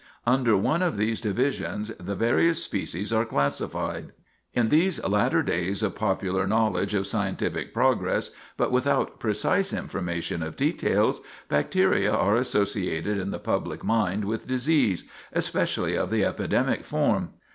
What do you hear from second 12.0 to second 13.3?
are associated in